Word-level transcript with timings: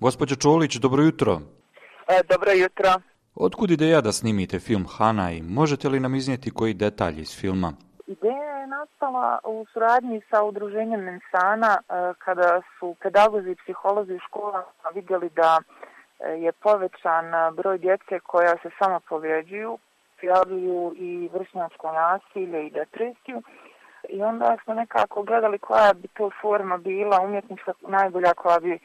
Gospođo 0.00 0.36
Čolić, 0.36 0.76
dobro 0.76 1.02
jutro. 1.02 1.40
E, 2.08 2.22
dobro 2.30 2.50
jutro. 2.52 2.90
Otkud 3.34 3.70
ideja 3.70 4.00
da 4.00 4.12
snimite 4.12 4.58
film 4.58 4.86
Hana 4.98 5.32
i 5.32 5.42
možete 5.42 5.88
li 5.88 6.00
nam 6.00 6.14
iznijeti 6.14 6.50
koji 6.50 6.74
detalj 6.74 7.20
iz 7.20 7.40
filma? 7.40 7.72
Ideja 8.06 8.52
je 8.60 8.66
nastala 8.66 9.38
u 9.44 9.66
suradnji 9.72 10.20
sa 10.30 10.42
udruženjem 10.42 11.00
Mensana 11.00 11.72
e, 11.78 12.14
kada 12.18 12.62
su 12.78 12.96
pedagozi 13.02 13.50
i 13.50 13.56
psiholozi 13.62 14.14
u 14.14 14.18
školama 14.28 14.88
vidjeli 14.94 15.30
da 15.36 15.58
e, 15.58 16.28
je 16.28 16.52
povećan 16.52 17.54
broj 17.56 17.78
djece 17.78 18.20
koja 18.20 18.54
se 18.62 18.70
samo 18.78 19.00
povređuju, 19.08 19.78
prijavljuju 20.16 20.94
i 20.96 21.28
vršnjačko 21.32 21.92
nasilje 21.92 22.66
i 22.66 22.70
depresiju. 22.70 23.42
I 24.08 24.22
onda 24.22 24.56
smo 24.64 24.74
nekako 24.74 25.22
gledali 25.22 25.58
koja 25.58 25.92
bi 25.92 26.08
to 26.08 26.30
forma 26.42 26.76
bila 26.76 27.20
umjetnička 27.20 27.72
najbolja 27.88 28.34
koja 28.34 28.60
bi 28.60 28.72
E, 28.74 28.78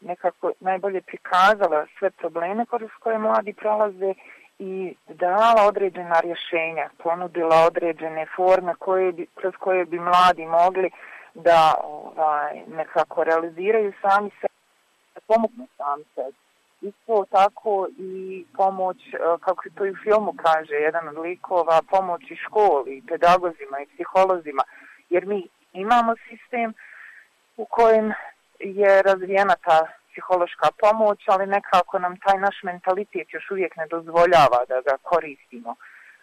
nekako 0.00 0.52
najbolje 0.60 1.00
prikazala 1.00 1.86
sve 1.98 2.10
probleme 2.10 2.66
kroz 2.66 2.90
koje 3.00 3.18
mladi 3.18 3.52
prolaze 3.52 4.14
i 4.58 4.94
dala 5.08 5.66
određena 5.68 6.20
rješenja, 6.20 6.90
ponudila 7.02 7.56
određene 7.66 8.26
forme 8.36 8.74
koje 8.74 9.12
bi, 9.12 9.26
kroz 9.34 9.54
koje 9.58 9.84
bi 9.84 9.98
mladi 9.98 10.46
mogli 10.46 10.90
da 11.34 11.74
ovaj, 11.84 12.62
nekako 12.66 13.24
realiziraju 13.24 13.92
sami 14.02 14.30
se, 14.40 14.46
da 15.14 15.20
pomognu 15.26 15.66
sami 15.76 16.04
sebi. 16.14 16.36
Isto 16.80 17.24
tako 17.30 17.88
i 17.98 18.44
pomoć, 18.56 18.96
e, 18.96 19.18
kako 19.40 19.62
se 19.62 19.70
to 19.74 19.86
i 19.86 19.90
u 19.90 19.96
filmu 20.02 20.34
kaže, 20.42 20.74
jedan 20.74 21.08
od 21.08 21.18
likova, 21.18 21.82
pomoć 21.90 22.22
i 22.30 22.36
školi, 22.36 23.02
pedagozima 23.08 23.80
i 23.80 23.86
psiholozima, 23.86 24.62
jer 25.10 25.26
mi 25.26 25.48
imamo 25.72 26.14
sistem 26.28 26.74
u 27.56 27.64
kojem 27.64 28.12
je 28.58 29.02
razvijena 29.02 29.54
ta 29.64 29.86
psihološka 30.10 30.68
pomoć, 30.80 31.20
ali 31.26 31.46
nekako 31.46 31.98
nam 31.98 32.16
taj 32.16 32.38
naš 32.38 32.62
mentalitet 32.62 33.32
još 33.32 33.50
uvijek 33.50 33.76
ne 33.76 33.86
dozvoljava 33.86 34.60
da 34.68 34.80
ga 34.80 34.96
koristimo 35.02 35.74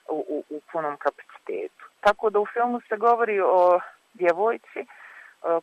u, 0.09 0.26
u, 0.30 0.44
u 0.50 0.62
punom 0.72 0.98
kapacitetu. 0.98 1.86
Tako 2.00 2.30
da 2.30 2.40
u 2.40 2.46
filmu 2.54 2.82
se 2.90 2.98
govori 2.98 3.42
o 3.42 3.80
djevojci 4.14 4.80
e, 4.80 4.86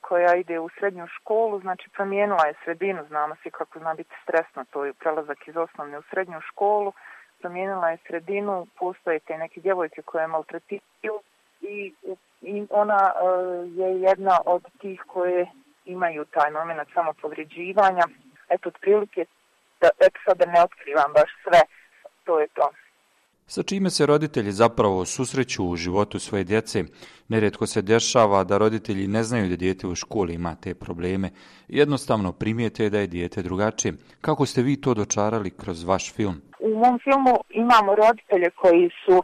koja 0.01 0.35
ide 0.35 0.59
u 0.59 0.69
srednju 0.69 1.07
školu, 1.07 1.61
znači 1.61 1.91
promijenila 1.91 2.47
je 2.47 2.55
sredinu, 2.65 3.05
znamo 3.09 3.37
svi 3.43 3.51
kako 3.51 3.79
zna 3.79 3.95
biti 3.95 4.15
stresno, 4.23 4.65
to 4.71 4.85
je 4.85 4.93
prelazak 4.93 5.49
iz 5.49 5.57
osnovne 5.57 5.99
u 5.99 6.03
srednju 6.03 6.41
školu, 6.41 6.93
promijenila 7.41 7.91
je 7.91 7.99
sredinu, 8.07 8.67
postoje 8.79 9.19
te 9.19 9.39
neke 9.39 9.61
djevojke 9.61 10.03
koje 10.03 10.27
maltretiraju 10.27 11.21
i, 11.61 11.93
i 12.41 12.67
ona 12.71 13.13
uh, 13.15 13.79
je 13.79 14.01
jedna 14.01 14.39
od 14.45 14.63
tih 14.81 15.03
koje 15.07 15.47
imaju 15.85 16.25
taj 16.25 16.51
moment 16.51 16.89
samopovređivanja. 16.95 18.05
Eto, 18.49 18.69
otprilike, 18.69 19.25
da, 19.81 19.89
eto 19.99 20.51
ne 20.53 20.63
otkrivam 20.63 21.13
baš 21.13 21.31
sve, 21.45 21.61
to 22.25 22.41
je 22.41 22.49
to. 22.49 22.71
Sa 23.47 23.63
čime 23.63 23.91
se 23.91 24.07
roditelji 24.07 24.53
zapravo 24.53 25.05
susreću 25.05 25.65
u 25.65 25.77
životu 25.77 26.19
svoje 26.19 26.45
djece? 26.45 26.85
Nerijetko 27.29 27.67
se 27.67 27.83
dešava 27.83 28.45
da 28.45 28.59
roditelji 28.59 29.07
ne 29.09 29.23
znaju 29.23 29.49
da 29.49 29.57
dijete 29.57 29.87
u 29.87 29.95
školi 29.95 30.35
ima 30.35 30.57
te 30.63 30.75
probleme. 30.75 31.31
Jednostavno 31.69 32.33
primijete 32.33 32.91
da 32.91 32.99
je 32.99 33.07
dijete 33.07 33.43
drugačije. 33.43 33.95
Kako 34.21 34.47
ste 34.47 34.63
vi 34.63 34.81
to 34.81 34.95
dočarali 34.95 35.51
kroz 35.51 35.85
vaš 35.85 36.15
film? 36.15 36.43
U 36.61 36.69
mom 36.69 36.99
filmu 37.05 37.35
imamo 37.51 37.95
roditelje 37.95 38.51
koji 38.51 38.91
su 39.05 39.23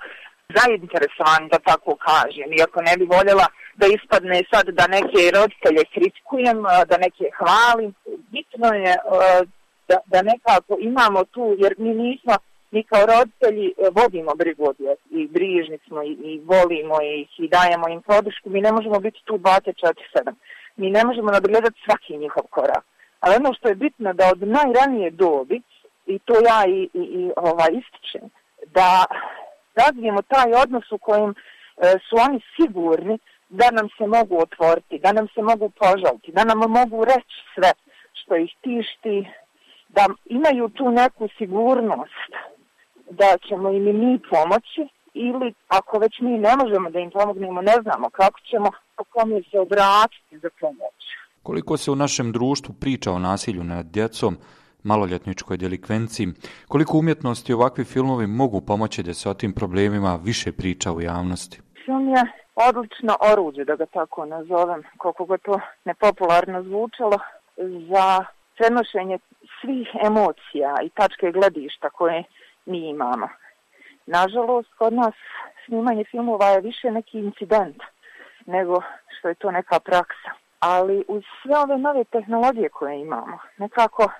zainteresovani, 0.56 1.48
da 1.52 1.58
tako 1.58 1.96
kažem, 1.96 2.48
iako 2.58 2.82
ne 2.82 2.96
bi 2.96 3.04
voljela 3.04 3.46
da 3.80 3.86
ispadne 3.86 4.42
sad 4.52 4.66
da 4.78 4.84
neke 4.86 5.20
roditelje 5.38 5.82
kritikujem, 5.94 6.58
da 6.90 6.96
neke 7.04 7.24
hvalim. 7.38 7.94
Bitno 8.32 8.68
je 8.84 8.94
da, 9.88 9.98
da 10.06 10.22
nekako 10.22 10.76
imamo 10.80 11.24
tu, 11.24 11.56
jer 11.58 11.74
mi 11.78 11.94
nismo, 11.94 12.34
mi 12.70 12.82
kao 12.82 13.02
roditelji 13.06 13.66
e, 13.68 13.72
vodimo 13.98 14.32
brigu 14.34 14.74
i 15.10 15.26
brižni 15.26 15.78
smo 15.86 16.02
i, 16.02 16.12
i 16.30 16.40
volimo 16.44 16.96
ih 17.02 17.30
i 17.38 17.48
dajemo 17.48 17.88
im 17.88 18.02
podršku, 18.02 18.50
mi 18.50 18.60
ne 18.60 18.72
možemo 18.72 19.00
biti 19.00 19.20
tu 19.24 19.34
24-7. 19.34 20.34
Mi 20.76 20.90
ne 20.90 21.04
možemo 21.04 21.30
nadgledati 21.30 21.80
svaki 21.84 22.16
njihov 22.16 22.42
korak. 22.50 22.84
Ali 23.20 23.36
ono 23.36 23.54
što 23.54 23.68
je 23.68 23.74
bitno 23.74 24.12
da 24.12 24.30
od 24.32 24.42
najranije 24.42 25.10
dobi, 25.10 25.60
i 26.06 26.18
to 26.18 26.34
ja 26.48 26.60
i, 26.66 26.88
i, 26.94 27.02
i 27.20 27.30
ovaj, 27.36 27.70
ističem, 27.80 28.30
da 28.66 29.04
razvijemo 29.74 30.22
taj 30.22 30.52
odnos 30.62 30.92
u 30.92 30.98
kojem 30.98 31.30
e, 31.30 31.34
su 32.08 32.16
oni 32.26 32.40
sigurni 32.56 33.18
da 33.48 33.70
nam 33.70 33.88
se 33.98 34.06
mogu 34.06 34.38
otvoriti, 34.42 34.98
da 34.98 35.12
nam 35.12 35.26
se 35.34 35.42
mogu 35.42 35.70
požaliti, 35.70 36.32
da 36.32 36.44
nam 36.44 36.58
mogu 36.58 37.04
reći 37.04 37.36
sve 37.54 37.72
što 38.12 38.36
ih 38.36 38.50
tišti, 38.62 39.28
da 39.88 40.06
imaju 40.24 40.68
tu 40.68 40.90
neku 40.90 41.28
sigurnost 41.38 42.30
da 43.10 43.36
ćemo 43.48 43.70
im 43.70 43.88
i 43.88 43.92
mi 43.92 44.18
pomoći 44.30 44.88
ili 45.14 45.54
ako 45.68 45.98
već 45.98 46.20
mi 46.20 46.38
ne 46.38 46.56
možemo 46.56 46.90
da 46.90 46.98
im 46.98 47.10
pomognemo, 47.10 47.62
ne 47.62 47.76
znamo 47.82 48.10
kako 48.10 48.40
ćemo, 48.50 48.70
kome 49.12 49.42
se 49.50 49.58
obratiti 49.58 50.38
za 50.38 50.48
pomoć. 50.60 50.98
Koliko 51.42 51.76
se 51.76 51.90
u 51.90 51.96
našem 51.96 52.32
društvu 52.32 52.74
priča 52.80 53.12
o 53.12 53.18
nasilju 53.18 53.64
nad 53.64 53.86
djecom, 53.86 54.36
maloljetničkoj 54.82 55.56
delikvenciji, 55.56 56.28
koliko 56.68 56.98
umjetnosti 56.98 57.52
ovakvi 57.52 57.84
filmovi 57.84 58.26
mogu 58.26 58.60
pomoći 58.60 59.02
da 59.02 59.14
se 59.14 59.30
o 59.30 59.34
tim 59.34 59.52
problemima 59.52 60.18
više 60.24 60.52
priča 60.52 60.92
u 60.92 61.00
javnosti? 61.00 61.60
Film 61.84 62.08
je 62.08 62.22
odlično 62.68 63.16
oruđe, 63.32 63.64
da 63.64 63.76
ga 63.76 63.86
tako 63.86 64.24
nazovem, 64.26 64.82
koliko 64.96 65.24
ga 65.24 65.38
to 65.38 65.60
nepopularno 65.84 66.62
zvučalo, 66.62 67.18
za 67.90 68.24
prenošenje 68.56 69.18
svih 69.60 69.88
emocija 70.06 70.74
i 70.82 70.88
tačke 70.88 71.32
gledišta 71.32 71.90
koje 71.90 72.24
mi 72.66 72.88
imamo. 72.88 73.28
Nažalost, 74.06 74.68
kod 74.78 74.92
nas 74.92 75.14
snimanje 75.66 76.04
filmova 76.04 76.46
je 76.46 76.60
više 76.60 76.90
neki 76.90 77.18
incident 77.18 77.82
nego 78.46 78.82
što 79.18 79.28
je 79.28 79.34
to 79.34 79.50
neka 79.50 79.80
praksa. 79.80 80.30
Ali 80.60 81.04
uz 81.08 81.22
sve 81.42 81.58
ove 81.58 81.78
nove 81.78 82.04
tehnologije 82.04 82.68
koje 82.68 83.00
imamo, 83.00 83.38
nekako 83.56 84.10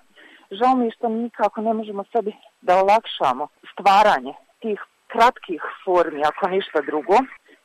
žao 0.50 0.74
mi 0.76 0.90
što 0.90 1.08
nikako 1.08 1.60
ne 1.60 1.74
možemo 1.74 2.04
sebi 2.12 2.32
da 2.60 2.76
olakšamo 2.76 3.48
stvaranje 3.72 4.34
tih 4.60 4.80
kratkih 5.06 5.62
formi, 5.84 6.22
ako 6.24 6.48
ništa 6.48 6.80
drugo, 6.80 7.14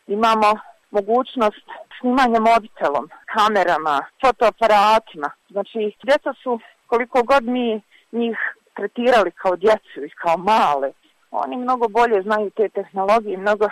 imamo 0.08 0.60
mogućnost 0.92 1.68
snimanja 2.00 2.40
mobitelom, 2.40 3.10
kamerama, 3.26 4.06
fotoaparatima. 4.22 5.30
Znači, 5.50 5.96
djeca 6.04 6.34
su, 6.44 6.60
koliko 6.88 7.24
god 7.24 7.44
mi 7.44 7.82
njih 8.12 8.38
tretirali 8.74 9.32
kao 9.32 9.56
djecu 9.56 10.06
i 10.06 10.10
kao 10.10 10.38
male, 10.38 10.92
oni 11.32 11.56
mnogo 11.58 11.88
bolje 11.88 12.22
znaju 12.22 12.50
te 12.50 12.70
tehnologije, 12.70 13.38
mnogo 13.38 13.70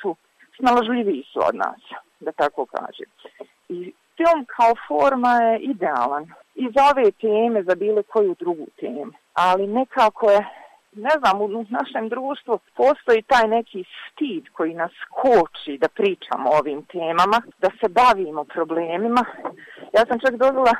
su 0.00 0.16
snaložljiviji 0.56 1.24
su 1.32 1.40
od 1.48 1.54
nas, 1.54 1.80
da 2.20 2.32
tako 2.32 2.66
kažem. 2.66 3.06
I 3.68 3.92
film 4.16 4.44
kao 4.56 4.72
forma 4.88 5.32
je 5.42 5.58
idealan 5.58 6.24
i 6.54 6.64
za 6.74 6.82
ove 6.90 7.10
teme, 7.10 7.62
za 7.62 7.74
bilo 7.74 8.02
koju 8.02 8.34
drugu 8.38 8.66
temu. 8.80 9.12
Ali 9.34 9.66
nekako 9.66 10.30
je 10.30 10.46
ne 10.92 11.10
znam, 11.18 11.42
u 11.42 11.64
našem 11.68 12.08
društvu 12.08 12.58
postoji 12.76 13.22
taj 13.22 13.48
neki 13.48 13.84
stid 14.06 14.44
koji 14.52 14.74
nas 14.74 14.92
koči 15.10 15.78
da 15.78 15.88
pričamo 15.88 16.50
o 16.50 16.58
ovim 16.58 16.84
temama, 16.84 17.38
da 17.58 17.68
se 17.80 17.88
bavimo 17.88 18.44
problemima. 18.44 19.24
Ja 19.96 20.02
sam 20.08 20.18
čak 20.24 20.34
dobila 20.36 20.74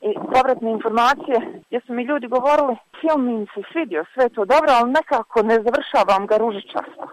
i 0.00 0.14
povratne 0.34 0.70
informacije 0.70 1.38
gdje 1.66 1.80
su 1.86 1.92
mi 1.92 2.02
ljudi 2.02 2.26
govorili 2.26 2.76
film 3.00 3.20
mi 3.24 3.46
se 3.54 3.60
svidio, 3.72 4.04
sve 4.14 4.28
to 4.28 4.44
dobro, 4.44 4.70
ali 4.78 4.90
nekako 4.90 5.42
ne 5.42 5.54
završavam 5.54 6.26
ga 6.26 6.36
ružičasto. 6.36 7.04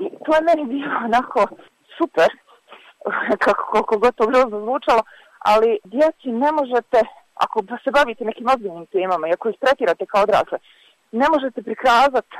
I 0.00 0.06
to 0.24 0.30
je 0.36 0.46
meni 0.48 0.64
bilo 0.74 0.96
onako 1.04 1.40
super, 1.98 2.28
kako 3.44 3.62
koliko 3.70 3.98
god 3.98 4.14
to 4.14 4.26
grozno 4.26 4.60
zvučalo, 4.60 5.02
ali 5.38 5.78
djeci 5.84 6.28
ne 6.44 6.52
možete, 6.52 6.98
ako 7.34 7.58
se 7.84 7.90
bavite 7.90 8.24
nekim 8.24 8.46
ozbiljnim 8.48 8.86
temama 8.86 9.28
i 9.28 9.32
ako 9.32 9.48
ih 9.48 9.56
tretirate 9.60 10.06
kao 10.06 10.22
odrasle, 10.22 10.58
ne 11.14 11.26
možete 11.32 11.62
prikazati 11.62 12.36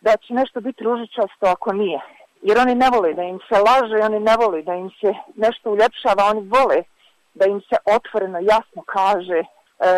da 0.00 0.16
će 0.16 0.34
nešto 0.34 0.60
biti 0.60 0.84
ružičasto 0.84 1.46
ako 1.46 1.72
nije. 1.72 2.00
Jer 2.42 2.58
oni 2.58 2.74
ne 2.74 2.88
vole 2.94 3.14
da 3.14 3.22
im 3.22 3.38
se 3.48 3.56
laže, 3.68 4.04
oni 4.04 4.20
ne 4.20 4.36
vole 4.36 4.62
da 4.62 4.74
im 4.74 4.90
se 5.00 5.14
nešto 5.36 5.70
uljepšava, 5.70 6.30
oni 6.30 6.48
vole 6.56 6.82
da 7.34 7.46
im 7.46 7.60
se 7.60 7.76
otvoreno, 7.96 8.38
jasno 8.38 8.82
kaže. 8.86 9.38
E, 9.38 9.46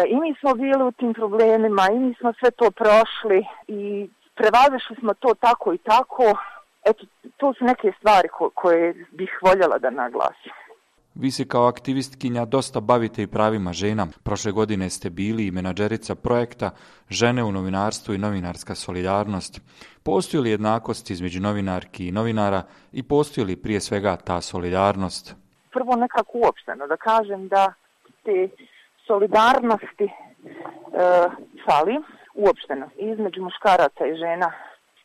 I 0.08 0.16
mi 0.16 0.34
smo 0.40 0.54
bili 0.54 0.82
u 0.84 0.92
tim 0.92 1.14
problemima, 1.14 1.88
i 1.92 1.98
mi 1.98 2.14
smo 2.14 2.32
sve 2.32 2.50
to 2.50 2.70
prošli 2.70 3.46
i 3.68 4.08
prevazišli 4.34 4.96
smo 4.96 5.14
to 5.14 5.34
tako 5.40 5.72
i 5.72 5.78
tako. 5.78 6.24
Eto, 6.84 7.04
to 7.36 7.54
su 7.54 7.64
neke 7.64 7.92
stvari 7.98 8.28
ko 8.28 8.50
koje 8.54 9.06
bih 9.10 9.38
voljela 9.42 9.78
da 9.78 9.90
naglasim. 9.90 10.52
Vi 11.14 11.30
se 11.30 11.48
kao 11.48 11.66
aktivistkinja 11.66 12.44
dosta 12.44 12.80
bavite 12.80 13.22
i 13.22 13.26
pravima 13.26 13.72
žena. 13.72 14.06
Prošle 14.22 14.52
godine 14.52 14.90
ste 14.90 15.10
bili 15.10 15.46
i 15.46 15.50
menadžerica 15.50 16.14
projekta 16.14 16.70
Žene 17.10 17.44
u 17.44 17.52
novinarstvu 17.52 18.14
i 18.14 18.18
novinarska 18.18 18.74
solidarnost. 18.74 19.60
Postoji 20.02 20.40
li 20.40 20.50
jednakost 20.50 21.10
između 21.10 21.40
novinarki 21.40 22.08
i 22.08 22.12
novinara 22.12 22.62
i 22.92 23.02
postoji 23.02 23.44
li 23.44 23.56
prije 23.56 23.80
svega 23.80 24.16
ta 24.16 24.40
solidarnost? 24.40 25.34
Prvo 25.72 25.96
nekako 25.96 26.38
uopšteno 26.38 26.86
da 26.86 26.96
kažem 26.96 27.48
da 27.48 27.72
te 28.24 28.48
solidarnosti 29.06 30.08
fali 31.66 31.96
uopšteno 32.34 32.90
između 32.96 33.42
muškaraca 33.42 34.06
i 34.06 34.16
žena 34.16 34.52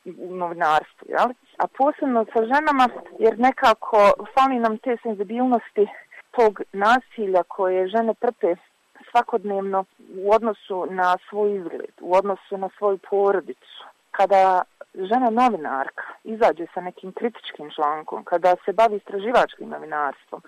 u 0.06 0.36
novinarstvu, 0.36 1.08
jel? 1.10 1.30
A 1.58 1.68
posebno 1.68 2.26
sa 2.34 2.42
ženama, 2.46 2.90
jer 3.20 3.40
nekako 3.40 4.14
fali 4.34 4.60
nam 4.60 4.78
te 4.78 4.98
senzibilnosti 5.04 5.88
tog 6.32 6.62
nasilja 6.74 7.44
koje 7.44 7.88
žene 7.88 8.14
trpe 8.14 8.56
svakodnevno 9.12 9.86
u 10.18 10.34
odnosu 10.34 10.88
na 10.90 11.18
svoj 11.30 11.56
izgled, 11.56 11.96
u 12.02 12.16
odnosu 12.16 12.58
na 12.58 12.70
svoju 12.78 12.98
porodicu. 13.10 13.84
Kada 14.12 14.62
žena 14.96 15.30
novinarka 15.30 16.04
izađe 16.24 16.66
sa 16.74 16.82
nekim 16.82 17.12
kritičkim 17.12 17.70
člankom, 17.76 18.24
kada 18.24 18.56
se 18.66 18.74
bavi 18.74 18.96
istraživačkim 18.96 19.70
novinarstvom, 19.70 20.42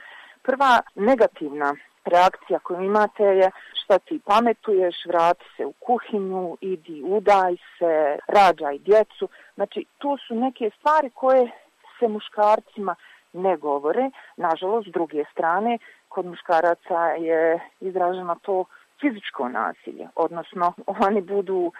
prva 0.44 0.81
negativna 0.95 1.75
reakcija 2.07 2.59
koju 2.59 2.81
imate 2.81 3.24
je 3.24 3.51
šta 3.83 4.00
ti 4.00 4.19
pametuješ, 4.25 4.95
vrati 5.06 5.45
se 5.57 5.65
u 5.65 5.71
kuhinju, 5.71 6.57
idi 6.62 7.04
udaj 7.06 7.56
se, 7.56 8.18
rađaj 8.27 8.77
djecu. 8.77 9.30
Znači, 9.56 9.86
tu 9.98 10.18
su 10.27 10.36
neke 10.36 10.69
stvari 10.80 11.09
koje 11.09 11.51
se 12.00 12.07
muškarcima 12.07 12.95
ne 13.33 13.57
govore. 13.57 14.09
Nažalost, 14.38 14.88
s 14.88 14.92
druge 14.92 15.24
strane, 15.31 15.77
kod 16.09 16.25
muškaraca 16.25 17.00
je 17.07 17.59
izraženo 17.80 18.36
to 18.42 18.65
fizičko 19.01 19.50
nasilje, 19.50 20.07
odnosno 20.15 20.74
oni 21.07 21.21
budu 21.21 21.71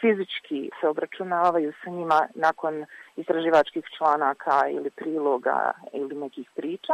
fizički 0.00 0.70
se 0.80 0.88
obračunavaju 0.88 1.72
sa 1.84 1.90
njima 1.90 2.28
nakon 2.34 2.84
istraživačkih 3.16 3.84
članaka 3.98 4.68
ili 4.70 4.90
priloga 4.90 5.72
ili 5.92 6.14
nekih 6.14 6.50
priča, 6.56 6.92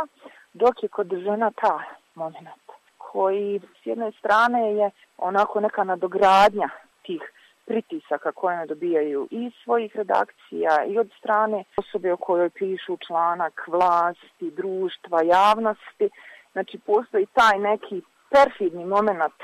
dok 0.53 0.83
je 0.83 0.89
kod 0.89 1.09
žena 1.25 1.51
ta 1.51 1.83
moment 2.15 2.63
koji 2.99 3.61
s 3.83 3.87
jedne 3.87 4.13
strane 4.19 4.75
je 4.75 4.91
onako 5.19 5.61
neka 5.61 5.85
nadogradnja 5.85 6.69
tih 7.03 7.23
pritisaka 7.67 8.33
koje 8.33 8.57
ne 8.57 8.67
dobijaju 8.67 9.29
i 9.31 9.51
svojih 9.65 9.97
redakcija 9.97 10.85
i 10.85 10.99
od 10.99 11.11
strane 11.19 11.65
osobe 11.77 12.13
o 12.13 12.17
kojoj 12.17 12.51
pišu 12.51 12.97
članak 13.07 13.65
vlasti, 13.67 14.51
društva, 14.51 15.23
javnosti. 15.23 16.09
Znači 16.53 16.79
postoji 16.79 17.27
taj 17.27 17.59
neki 17.59 18.03
perfidni 18.31 18.85
moment 18.85 19.35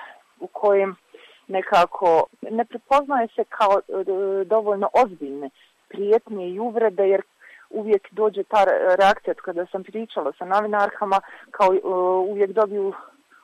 u 0.40 0.46
kojem 0.46 0.96
nekako 1.48 2.26
ne 2.50 2.64
prepoznaje 2.64 3.28
se 3.36 3.44
kao 3.44 3.80
e, 3.80 4.04
dovoljno 4.44 4.88
ozbiljne 5.04 5.50
prijetnje 5.88 6.48
i 6.48 6.58
uvrede 6.58 7.08
jer 7.08 7.22
uvijek 7.70 8.08
dođe 8.10 8.44
ta 8.44 8.64
reakcija 8.98 9.34
kada 9.34 9.66
sam 9.66 9.84
pričala 9.84 10.32
sa 10.38 10.44
novinarkama 10.44 11.20
kao 11.50 11.74
e, 11.74 11.78
uvijek 12.30 12.50
dobiju 12.50 12.94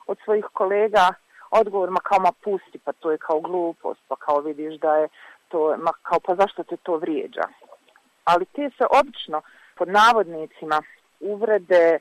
od 0.07 0.17
svojih 0.23 0.45
kolega 0.53 1.13
odgovor 1.51 1.89
ma 1.89 1.99
kao 1.99 2.19
ma 2.19 2.31
pusti 2.43 2.79
pa 2.79 2.91
to 2.93 3.11
je 3.11 3.17
kao 3.17 3.39
glupost 3.39 4.01
pa 4.07 4.15
kao 4.15 4.39
vidiš 4.39 4.79
da 4.79 4.95
je 4.95 5.07
to 5.47 5.77
ma 5.77 5.91
kao 6.01 6.19
pa 6.19 6.35
zašto 6.35 6.63
te 6.63 6.77
to 6.77 6.97
vrijeđa? 6.97 7.43
Ali 8.23 8.45
te 8.45 8.69
se 8.77 8.85
obično 8.99 9.41
pod 9.77 9.87
navodnicima 9.87 10.81
uvrede 11.19 11.99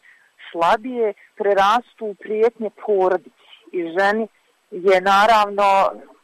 slabije 0.52 1.12
prerastu 1.36 2.06
u 2.06 2.14
prijetnje 2.14 2.70
porodici 2.86 3.54
i 3.72 3.82
ženi 3.98 4.28
je 4.70 5.00
naravno 5.00 5.64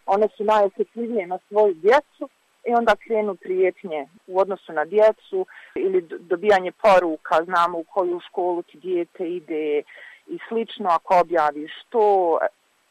one 0.06 0.28
su 0.36 0.44
najosjetljivije 0.44 1.26
na 1.26 1.38
svoju 1.48 1.74
djecu 1.74 2.28
i 2.70 2.74
onda 2.74 2.94
krenu 3.04 3.34
prijetnje 3.34 4.08
u 4.26 4.38
odnosu 4.38 4.72
na 4.72 4.84
djecu 4.84 5.46
ili 5.74 6.08
dobijanje 6.20 6.72
poruka, 6.72 7.44
znamo 7.44 7.78
u 7.78 7.84
koju 7.84 8.20
školu 8.28 8.62
ti 8.62 8.78
dijete 8.78 9.28
ide 9.28 9.82
i 10.26 10.38
slično 10.48 10.88
ako 10.90 11.20
objaviš 11.20 11.72
to. 11.88 12.38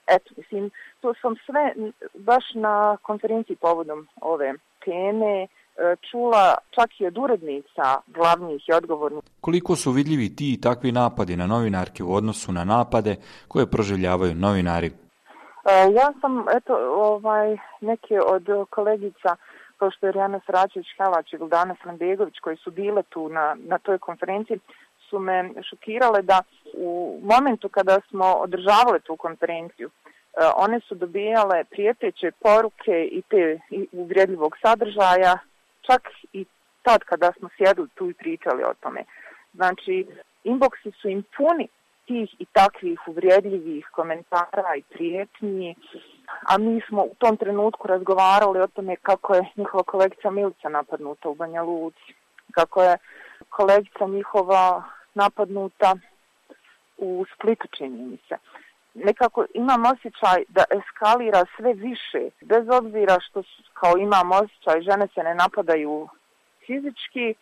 Eto, 0.08 0.30
mislim, 0.38 0.70
to 1.02 1.14
sam 1.22 1.36
sve 1.46 1.74
baš 2.14 2.44
na 2.54 2.98
konferenciji 3.02 3.56
povodom 3.56 4.08
ove 4.22 4.54
teme 4.86 5.44
e, 5.44 5.48
čula 6.12 6.56
čak 6.76 6.90
i 7.00 7.06
od 7.06 7.18
urednica 7.18 7.86
glavnih 8.08 8.70
i 8.70 8.74
odgovornih. 8.74 9.24
Koliko 9.42 9.76
su 9.76 9.92
vidljivi 9.92 10.36
ti 10.36 10.54
i 10.54 10.62
takvi 10.62 10.92
napadi 10.92 11.36
na 11.36 11.48
novinarke 11.48 12.04
u 12.04 12.14
odnosu 12.14 12.52
na 12.52 12.64
napade 12.64 13.16
koje 13.48 13.72
proživljavaju 13.72 14.36
novinari? 14.36 14.88
E, 14.88 15.92
ja 15.94 16.14
sam, 16.22 16.46
eto, 16.58 16.74
ovaj, 16.94 17.58
neke 17.82 18.20
od 18.26 18.46
kolegica 18.70 19.36
kao 19.80 19.92
što 19.92 20.06
je 20.06 20.12
Rijana 20.12 20.40
Sračević, 20.46 20.88
Halač 20.98 21.34
i 21.34 21.38
Gildana 21.38 21.76
Slambegović 21.82 22.40
koji 22.40 22.58
su 22.58 22.72
bile 22.72 23.04
tu 23.04 23.30
na, 23.30 23.58
na 23.60 23.78
toj 23.78 23.98
konferenciji 23.98 24.60
su 25.10 25.20
me 25.20 25.50
šokirale 25.70 26.22
da 26.22 26.42
u 26.74 27.20
momentu 27.24 27.70
kada 27.70 28.00
smo 28.10 28.26
održavali 28.26 29.00
tu 29.02 29.16
konferenciju 29.16 29.90
e, 29.90 29.92
one 30.56 30.80
su 30.80 30.96
dobijale 30.96 31.64
prijeteće 31.64 32.32
poruke 32.32 33.10
i 33.12 33.22
te 33.22 33.60
uvredljivog 33.92 34.58
sadržaja 34.62 35.38
čak 35.82 36.02
i 36.34 36.46
tad 36.82 37.04
kada 37.04 37.32
smo 37.38 37.50
sjedili 37.58 37.88
tu 37.96 38.10
i 38.10 38.14
pričali 38.14 38.64
o 38.64 38.74
tome. 38.80 39.04
Znači, 39.54 40.06
inboxi 40.44 40.92
su 41.02 41.10
im 41.10 41.24
puni 41.38 41.68
tih 42.06 42.36
i 42.40 42.46
takvih 42.46 43.08
uvrijedljivih 43.08 43.88
komentara 43.92 44.76
i 44.78 44.82
prijetnji, 44.82 45.76
a 46.42 46.58
mi 46.58 46.82
smo 46.88 47.04
u 47.04 47.16
tom 47.18 47.38
trenutku 47.38 47.88
razgovarali 47.88 48.62
o 48.62 48.68
tome 48.68 48.96
kako 48.96 49.36
je 49.36 49.46
njihova 49.56 49.84
kolegica 49.84 50.30
Milica 50.30 50.70
napadnuta 50.70 51.30
u 51.30 51.36
Banja 51.36 51.62
Luci, 51.62 52.14
kako 52.52 52.84
je 52.84 52.98
kolegica 53.50 54.06
njihova 54.08 54.84
napadnuta 55.14 55.96
u 56.98 57.26
Splitu 57.36 57.68
čini 57.78 58.04
mi 58.04 58.18
se. 58.28 58.36
Nekako 58.94 59.46
imam 59.54 59.86
osjećaj 59.86 60.44
da 60.50 60.64
eskalira 60.70 61.46
sve 61.58 61.74
više, 61.74 62.30
bez 62.42 62.66
obzira 62.70 63.18
što 63.20 63.44
kao 63.74 63.98
imam 63.98 64.32
osjećaj 64.32 64.82
žene 64.82 65.08
se 65.14 65.24
ne 65.24 65.36
napadaju 65.36 66.08
fizički, 66.66 67.36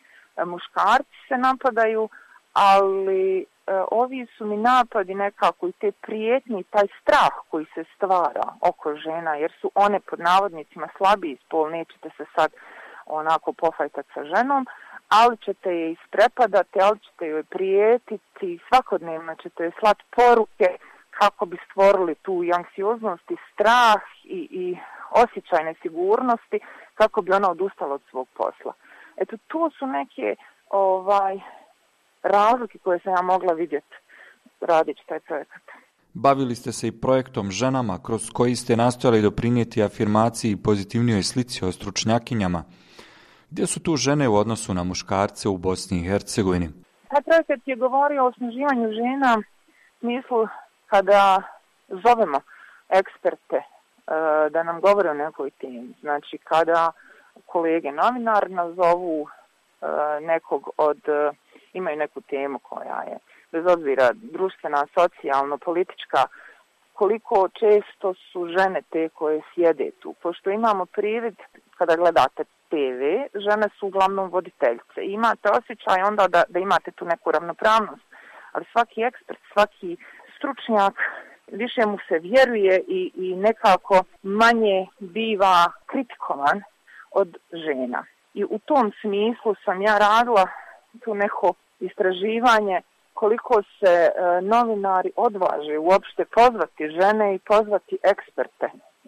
muškarci 0.45 1.17
se 1.27 1.37
napadaju, 1.37 2.09
ali 2.57 3.45
E, 3.67 3.83
ovi 3.91 4.27
su 4.37 4.45
mi 4.45 4.57
napadi 4.57 5.15
nekako 5.15 5.67
i 5.67 5.71
te 5.71 5.91
prijetnje 5.91 6.63
taj 6.69 6.87
strah 7.01 7.33
koji 7.49 7.65
se 7.73 7.83
stvara 7.95 8.47
oko 8.61 8.95
žena, 8.95 9.35
jer 9.35 9.51
su 9.61 9.71
one 9.75 9.99
pod 9.99 10.19
navodnicima 10.19 10.87
slabiji 10.97 11.37
spol, 11.45 11.69
nećete 11.69 12.09
se 12.17 12.25
sad 12.35 12.51
onako 13.05 13.53
pofajtati 13.53 14.09
sa 14.13 14.23
ženom, 14.23 14.67
ali 15.09 15.37
ćete 15.37 15.69
je 15.69 15.91
isprepadati, 15.91 16.79
ali 16.81 16.99
ćete 16.99 17.27
joj 17.27 17.43
prijetiti, 17.43 18.59
svakodnevno 18.67 19.35
ćete 19.35 19.63
joj 19.63 19.71
slati 19.79 20.03
poruke 20.15 20.77
kako 21.09 21.45
bi 21.45 21.57
stvorili 21.71 22.15
tu 22.15 22.43
i 22.43 22.53
anksioznost 22.53 23.31
i 23.31 23.37
strah 23.53 24.01
i, 24.23 24.47
i 24.51 24.77
osjećaj 25.11 25.63
nesigurnosti 25.63 26.59
kako 26.93 27.21
bi 27.21 27.31
ona 27.31 27.51
odustala 27.51 27.93
od 27.93 28.01
svog 28.09 28.27
posla. 28.33 28.73
Eto, 29.17 29.37
tu 29.47 29.71
su 29.79 29.87
neke 29.87 30.35
ovaj, 30.69 31.39
razlike 32.23 32.77
koje 32.77 32.99
sam 32.99 33.13
ja 33.13 33.21
mogla 33.21 33.53
vidjeti 33.53 33.95
radići 34.61 35.03
taj 35.07 35.19
projekat. 35.19 35.61
Bavili 36.13 36.55
ste 36.55 36.71
se 36.71 36.87
i 36.87 36.99
projektom 37.01 37.51
ženama 37.51 37.99
kroz 38.03 38.29
koji 38.33 38.55
ste 38.55 38.75
nastojali 38.75 39.21
doprinijeti 39.21 39.83
afirmaciji 39.83 40.51
i 40.51 40.63
pozitivnijoj 40.63 41.23
slici 41.23 41.65
o 41.65 41.71
stručnjakinjama. 41.71 42.63
Gdje 43.49 43.67
su 43.67 43.83
tu 43.83 43.95
žene 43.95 44.27
u 44.27 44.35
odnosu 44.35 44.73
na 44.73 44.83
muškarce 44.83 45.49
u 45.49 45.57
Bosni 45.57 45.97
i 45.97 46.09
Hercegovini? 46.09 46.69
Taj 47.09 47.21
projekat 47.21 47.59
je 47.65 47.75
govorio 47.75 48.23
o 48.23 48.27
osnaživanju 48.27 48.91
žena 48.91 49.37
u 49.37 49.43
smislu 49.99 50.47
kada 50.87 51.41
zovemo 51.89 52.41
eksperte 52.89 53.55
e, 53.55 53.63
da 54.49 54.63
nam 54.63 54.81
govore 54.81 55.09
o 55.09 55.13
nekoj 55.13 55.51
temi. 55.51 55.93
Znači 56.01 56.37
kada 56.37 56.91
kolege 57.45 57.91
novinar 57.91 58.49
nazovu 58.49 59.27
nekog 60.21 60.69
od 60.77 60.99
imaju 61.73 61.97
neku 61.97 62.21
temu 62.21 62.59
koja 62.59 63.03
je, 63.07 63.17
bez 63.51 63.65
obzira 63.73 64.09
društvena, 64.13 64.87
socijalno, 64.97 65.57
politička, 65.57 66.23
koliko 66.93 67.49
često 67.59 68.13
su 68.13 68.47
žene 68.57 68.81
te 68.91 69.09
koje 69.09 69.41
sjede 69.53 69.91
tu. 69.99 70.13
Pošto 70.21 70.49
imamo 70.49 70.85
privid, 70.85 71.35
kada 71.77 71.95
gledate 71.95 72.43
TV, 72.69 73.01
žene 73.39 73.67
su 73.79 73.87
uglavnom 73.87 74.29
voditeljce. 74.29 74.99
Imate 75.01 75.49
osjećaj 75.59 76.03
onda 76.07 76.27
da, 76.27 76.43
da 76.49 76.59
imate 76.59 76.91
tu 76.91 77.05
neku 77.05 77.31
ravnopravnost, 77.31 78.07
ali 78.51 78.65
svaki 78.71 79.01
ekspert, 79.01 79.39
svaki 79.53 79.97
stručnjak, 80.37 80.93
više 81.47 81.85
mu 81.85 81.97
se 82.07 82.19
vjeruje 82.19 82.83
i, 82.87 83.11
i 83.15 83.35
nekako 83.35 84.03
manje 84.23 84.87
biva 84.99 85.71
kritikovan 85.85 86.61
od 87.11 87.37
žena. 87.51 88.03
I 88.39 88.43
u 88.43 88.59
tom 88.59 88.91
smislu 89.01 89.55
sam 89.65 89.81
ja 89.81 89.97
radila 89.97 90.47
tu 91.03 91.15
neko 91.15 91.53
istraživanje 91.79 92.81
koliko 93.13 93.53
se 93.79 93.93
e, 94.05 94.11
novinari 94.41 95.11
odvaže 95.15 95.77
uopšte 95.77 96.25
pozvati 96.25 96.83
žene 96.97 97.35
i 97.35 97.39
pozvati 97.39 97.97
eksperte, 98.11 98.67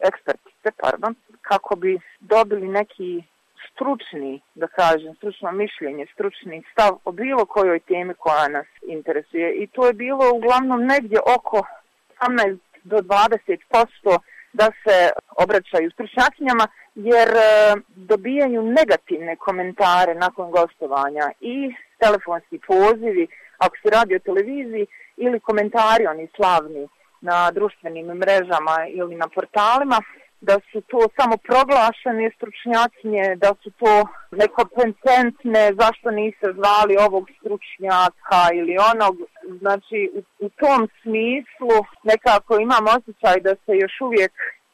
ekspertiste, 0.10 0.70
pardon, 0.82 1.16
kako 1.42 1.76
bi 1.76 2.00
dobili 2.20 2.68
neki 2.68 3.24
stručni, 3.68 4.42
da 4.56 4.68
kažem, 4.68 5.16
stručno 5.16 5.52
mišljenje, 5.52 6.06
stručni 6.14 6.64
stav 6.72 6.92
o 7.06 7.12
bilo 7.12 7.46
kojoj 7.46 7.80
temi 7.80 8.14
koja 8.14 8.48
nas 8.48 8.68
interesuje. 8.82 9.54
I 9.54 9.68
to 9.68 9.88
je 9.88 9.94
bilo 9.94 10.34
uglavnom 10.34 10.82
negdje 10.86 11.20
oko 11.36 11.58
18 12.20 12.58
do 12.84 12.98
20% 12.98 14.20
da 14.54 14.66
se 14.84 15.10
obraćaju 15.44 15.92
stručnjakinjama 15.92 16.68
jer 17.03 17.27
e, 17.27 17.75
dobijaju 17.96 18.62
negativne 18.63 19.36
komentare 19.36 20.13
nakon 20.15 20.51
gostovanja 20.51 21.32
i 21.41 21.74
telefonski 22.00 22.60
pozivi 22.68 23.27
ako 23.58 23.75
se 23.84 23.89
radi 23.89 24.15
o 24.15 24.20
televiziji 24.20 24.86
ili 25.18 25.39
komentari 25.39 26.08
oni 26.08 26.27
slavni 26.36 26.88
na 27.22 27.51
društvenim 27.51 28.08
mrežama 28.08 28.77
ili 28.94 29.15
na 29.15 29.27
portalima 29.27 30.01
da 30.41 30.60
su 30.72 30.82
to 30.82 31.00
samo 31.18 31.38
proglašene 31.38 32.32
stručnjakinje, 32.36 33.36
da 33.36 33.51
su 33.63 33.72
to 33.72 33.94
nekompetentne, 34.32 35.63
zašto 35.82 36.12
niste 36.12 36.48
zvali 36.60 36.94
ovog 37.08 37.25
stručnjaka 37.39 38.41
ili 38.60 38.75
onog. 38.91 39.15
Znači, 39.60 40.00
u, 40.13 40.46
u 40.46 40.50
tom 40.50 40.89
smislu 41.01 41.75
nekako 42.03 42.60
imam 42.60 42.86
osjećaj 42.98 43.39
da 43.48 43.53
se 43.63 43.72
još 43.84 44.01
uvijek 44.01 44.34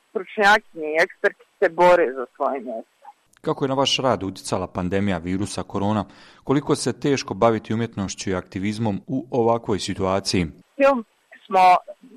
stručnjakinje 0.10 0.88
i 0.92 1.02
eksperti 1.04 1.45
se 1.60 1.70
bore 1.70 2.14
za 2.14 2.26
svoje 2.36 2.60
mjesto. 2.60 2.96
Kako 3.42 3.66
je 3.66 3.70
na 3.70 3.76
vaš 3.76 3.98
rad 3.98 4.24
utjecala 4.24 4.68
pandemija 4.68 5.18
virusa 5.18 5.64
korona? 5.64 6.06
Koliko 6.44 6.76
se 6.76 7.00
teško 7.00 7.34
baviti 7.34 7.74
umjetnošću 7.74 8.30
i 8.30 8.36
aktivizmom 8.36 9.02
u 9.08 9.26
ovakvoj 9.32 9.80
situaciji? 9.80 10.48
Film 10.76 11.06
smo 11.46 11.76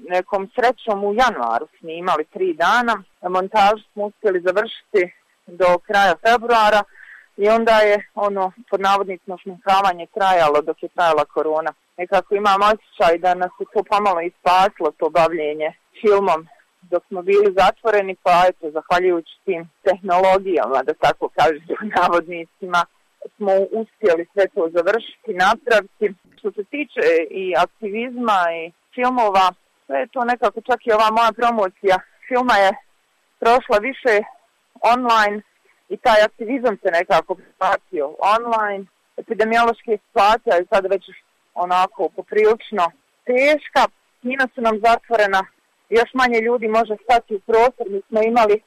nekom 0.09 0.49
srećom 0.55 1.05
u 1.05 1.15
januaru 1.15 1.67
snimali 1.79 2.25
tri 2.25 2.55
dana. 2.55 3.03
Montaž 3.23 3.79
smo 3.93 4.05
uspjeli 4.05 4.41
završiti 4.41 5.03
do 5.47 5.79
kraja 5.79 6.15
februara 6.27 6.83
i 7.37 7.49
onda 7.49 7.77
je 7.79 8.09
ono 8.15 8.53
pod 8.71 8.81
navodnicima 8.81 9.37
šminkavanje 9.43 10.07
trajalo 10.15 10.63
dok 10.63 10.83
je 10.83 10.89
trajala 10.89 11.25
korona. 11.25 11.73
Nekako 11.97 12.35
imam 12.35 12.61
osjećaj 12.63 13.19
da 13.19 13.35
nas 13.35 13.51
je 13.61 13.67
to 13.73 13.83
pomalo 13.91 14.21
ispaslo 14.21 14.91
to 14.99 15.11
bavljenje 15.11 15.73
filmom 16.01 16.49
dok 16.91 17.03
smo 17.09 17.23
bili 17.23 17.55
zatvoreni, 17.61 18.17
pa 18.23 18.45
eto, 18.49 18.71
zahvaljujući 18.71 19.33
tim 19.45 19.71
tehnologijama, 19.83 20.83
da 20.83 20.95
tako 20.95 21.29
kažem, 21.39 21.63
navodnicima, 21.97 22.81
smo 23.37 23.53
uspjeli 23.81 24.27
sve 24.33 24.45
to 24.55 24.69
završiti, 24.77 25.41
napraviti. 25.47 26.07
Što 26.39 26.53
se 26.53 26.65
tiče 26.65 27.07
i 27.31 27.55
aktivizma 27.65 28.41
i 28.61 28.73
filmova, 28.95 29.47
sve 29.87 30.07
to 30.13 30.25
nekako, 30.25 30.61
čak 30.61 30.81
i 30.87 30.93
ova 30.93 31.11
moja 31.11 31.33
promocija 31.33 31.97
filma 32.29 32.55
je 32.55 32.71
prošla 33.41 33.79
više 33.89 34.15
online 34.93 35.43
i 35.89 35.97
taj 35.97 36.23
aktivizam 36.23 36.77
se 36.83 36.89
nekako 36.99 37.35
prebacio 37.35 38.07
online. 38.35 38.85
Epidemiološka 39.17 39.91
situacija 40.07 40.57
je 40.57 40.71
sad 40.73 40.87
već 40.91 41.05
onako 41.55 42.09
poprilično 42.17 42.85
teška, 43.29 43.83
kina 44.23 44.45
su 44.55 44.61
nam 44.61 44.77
zatvorena, 44.87 45.41
još 45.89 46.11
manje 46.15 46.41
ljudi 46.41 46.69
može 46.69 46.95
stati 47.05 47.35
u 47.35 47.41
prostor. 47.41 47.87
Mi 47.89 48.01
smo 48.09 48.23
imali 48.23 48.55
e, 48.55 48.61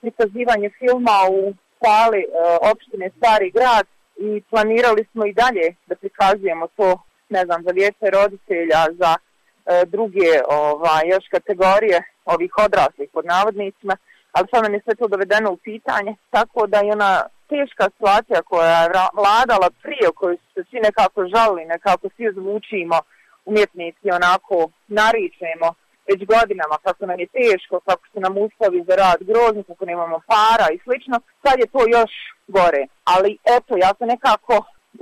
prikazivanje 0.00 0.70
filma 0.78 1.16
u 1.30 1.54
sali 1.80 2.20
e, 2.20 2.28
opštine 2.72 3.10
Stari 3.16 3.50
grad 3.50 3.86
i 4.16 4.42
planirali 4.50 5.06
smo 5.12 5.26
i 5.26 5.32
dalje 5.32 5.74
da 5.86 5.94
prikazujemo 5.94 6.66
to, 6.76 6.98
ne 7.28 7.44
znam, 7.44 7.62
za 7.62 7.72
djece 7.72 8.10
roditelja, 8.10 8.80
za 9.00 9.12
e, 9.16 9.84
druge 9.86 10.30
ovaj, 10.48 11.02
još 11.12 11.24
kategorije 11.30 11.98
ovih 12.24 12.52
odraslih 12.66 13.08
pod 13.12 13.24
navodnicima, 13.24 13.96
ali 14.32 14.48
sada 14.50 14.62
nam 14.62 14.74
je 14.74 14.80
sve 14.84 14.94
to 14.94 15.08
dovedeno 15.08 15.52
u 15.52 15.56
pitanje, 15.56 16.16
tako 16.30 16.66
da 16.66 16.78
je 16.78 16.92
ona 16.92 17.22
teška 17.48 17.84
situacija 17.94 18.42
koja 18.42 18.82
je 18.82 18.88
vladala 19.20 19.68
prije, 19.82 20.06
koju 20.14 20.36
su 20.36 20.48
se 20.54 20.60
svi 20.70 20.80
nekako 20.80 21.28
žalili, 21.34 21.64
nekako 21.64 22.08
svi 22.16 22.26
zvučimo 22.32 22.98
umjetnici, 23.44 24.10
onako 24.18 24.56
naričemo 24.88 25.68
već 26.12 26.20
godinama 26.34 26.76
kako 26.86 27.06
nam 27.06 27.18
je 27.20 27.34
teško, 27.40 27.80
kako 27.88 28.04
su 28.12 28.20
nam 28.20 28.34
uslovi 28.46 28.84
za 28.88 28.94
rad 29.02 29.18
grozni, 29.30 29.64
kako 29.64 29.84
nemamo 29.84 30.18
para 30.32 30.66
i 30.74 30.82
slično, 30.84 31.16
sad 31.42 31.54
je 31.58 31.72
to 31.74 31.80
još 31.96 32.12
gore. 32.56 32.82
Ali 33.04 33.30
eto, 33.56 33.72
ja 33.84 33.90
se 33.98 34.04
nekako 34.14 34.54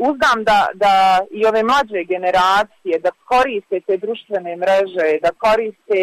uzdam 0.08 0.38
da, 0.48 0.58
da 0.74 0.94
i 1.30 1.46
ove 1.46 1.62
mlađe 1.62 2.00
generacije 2.14 2.94
da 3.04 3.10
koriste 3.30 3.80
te 3.86 3.96
društvene 3.96 4.56
mreže, 4.56 5.08
da 5.24 5.30
koriste 5.44 6.00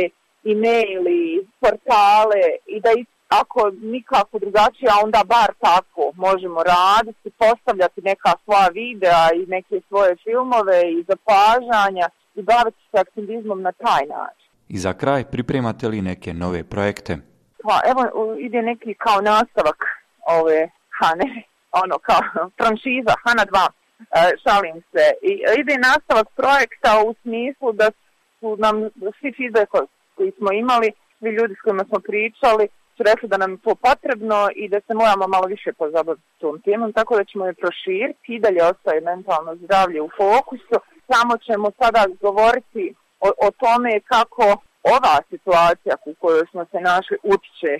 e-maili, 0.51 1.47
portale 1.59 2.43
i 2.65 2.79
da 2.79 2.89
ako 3.29 3.71
nikako 3.81 4.39
drugačije, 4.39 4.89
a 4.91 5.03
onda 5.03 5.21
bar 5.25 5.49
tako 5.59 6.11
možemo 6.15 6.63
raditi, 6.63 7.29
postavljati 7.29 8.01
neka 8.01 8.31
svoja 8.43 8.67
videa 8.67 9.27
i 9.35 9.45
neke 9.45 9.81
svoje 9.87 10.15
filmove 10.23 10.81
i 10.91 11.05
zapažanja 11.07 12.09
i 12.35 12.41
baviti 12.41 12.81
se 12.91 12.97
aktivizmom 12.97 13.61
na 13.61 13.71
taj 13.71 14.05
način. 14.05 14.46
I 14.69 14.77
za 14.77 14.93
kraj, 14.93 15.23
pripremate 15.31 15.87
li 15.87 16.01
neke 16.01 16.33
nove 16.33 16.63
projekte? 16.63 17.17
Pa 17.63 17.79
evo, 17.91 18.35
ide 18.39 18.61
neki 18.61 18.93
kao 18.93 19.21
nastavak 19.21 19.79
ove 20.39 20.69
Hane, 20.99 21.43
ono 21.83 21.97
kao 21.97 22.21
franšiza 22.57 23.13
Hana 23.23 23.45
2, 23.45 23.67
e, 23.99 24.37
šalim 24.43 24.81
se. 24.91 25.05
I 25.29 25.31
ide 25.61 25.75
nastavak 25.89 26.27
projekta 26.35 26.91
u 27.07 27.15
smislu 27.21 27.71
da 27.71 27.87
su 28.39 28.57
nam 28.59 28.75
svi 29.19 29.29
feedback 29.37 29.71
koji 30.15 30.31
smo 30.37 30.51
imali, 30.51 30.91
svi 31.19 31.29
ljudi 31.29 31.53
s 31.55 31.61
kojima 31.63 31.83
smo 31.89 31.99
pričali, 31.99 32.67
su 32.97 33.03
rekli 33.03 33.29
da 33.29 33.37
nam 33.37 33.51
je 33.51 33.57
to 33.65 33.75
potrebno 33.75 34.49
i 34.55 34.69
da 34.69 34.79
se 34.87 34.93
moramo 34.93 35.27
malo 35.27 35.47
više 35.47 35.73
pozabaviti 35.73 36.27
tom 36.37 36.61
temom, 36.61 36.93
tako 36.93 37.15
da 37.17 37.23
ćemo 37.23 37.45
je 37.45 37.59
proširiti 37.61 38.35
i 38.35 38.39
dalje 38.39 38.61
ostaje 38.63 39.01
mentalno 39.01 39.55
zdravlje 39.55 40.01
u 40.01 40.09
fokusu. 40.17 40.77
Samo 41.11 41.37
ćemo 41.37 41.71
sada 41.79 42.05
govoriti 42.21 42.93
o, 43.19 43.27
o 43.47 43.51
tome 43.51 43.99
kako 43.99 44.43
ova 44.83 45.15
situacija 45.29 45.95
u 46.05 46.13
kojoj 46.13 46.45
smo 46.51 46.65
se 46.65 46.79
našli 46.79 47.17
utječe 47.23 47.73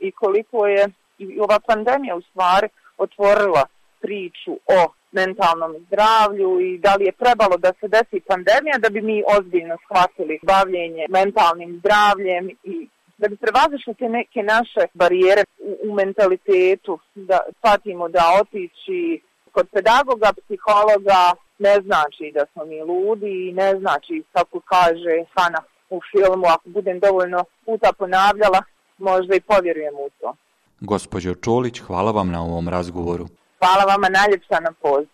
i 0.00 0.12
koliko 0.12 0.66
je 0.66 0.88
i 1.18 1.40
ova 1.40 1.60
pandemija 1.66 2.16
u 2.16 2.22
stvari 2.22 2.68
otvorila 2.98 3.64
priču 4.00 4.52
o 4.66 4.92
mentalnom 5.12 5.74
zdravlju 5.86 6.60
i 6.60 6.78
da 6.78 6.94
li 6.94 7.04
je 7.04 7.12
trebalo 7.12 7.56
da 7.56 7.72
se 7.80 7.88
desi 7.88 8.20
pandemija 8.20 8.78
da 8.78 8.88
bi 8.90 9.00
mi 9.02 9.22
ozbiljno 9.38 9.76
shvatili 9.84 10.38
bavljenje 10.42 11.06
mentalnim 11.08 11.78
zdravljem 11.78 12.50
i 12.64 12.88
da 13.16 13.28
bi 13.28 13.36
prevazišli 13.36 13.94
te 13.94 14.08
neke 14.08 14.42
naše 14.42 14.82
barijere 14.94 15.44
u, 15.58 15.90
u 15.90 15.94
mentalitetu, 15.94 16.98
da 17.14 17.38
shvatimo 17.58 18.08
da 18.08 18.24
otići 18.40 19.20
kod 19.52 19.66
pedagoga, 19.72 20.32
psihologa, 20.32 21.22
ne 21.58 21.74
znači 21.84 22.32
da 22.34 22.42
smo 22.52 22.64
mi 22.64 22.80
ludi 22.80 23.48
i 23.48 23.52
ne 23.52 23.70
znači, 23.80 24.22
kako 24.32 24.60
kaže 24.60 25.14
Hana 25.34 25.62
u 25.90 26.00
filmu, 26.10 26.46
ako 26.46 26.68
budem 26.68 27.00
dovoljno 27.00 27.44
puta 27.64 27.92
ponavljala, 27.98 28.62
možda 28.98 29.34
i 29.36 29.40
povjerujem 29.40 29.94
u 29.94 30.08
to. 30.20 30.34
Gospođo 30.80 31.34
Čolić, 31.34 31.80
hvala 31.80 32.10
vam 32.10 32.30
na 32.30 32.42
ovom 32.42 32.68
razgovoru. 32.68 33.26
Hvala 33.58 33.84
vama 33.84 34.08
najljepša 34.08 34.60
na 34.60 34.72
poziv. 34.82 35.12